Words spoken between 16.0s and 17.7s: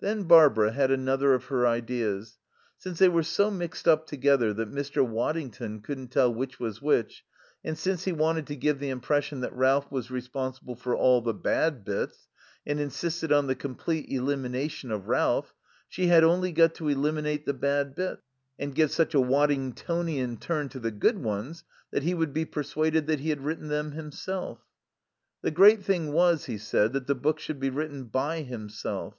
had only got to eliminate the